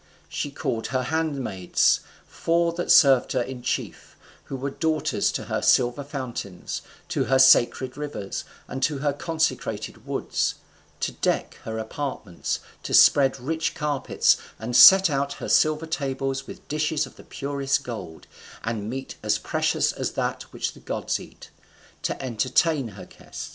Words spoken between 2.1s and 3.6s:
four that served her